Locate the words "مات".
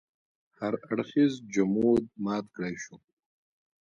2.23-2.45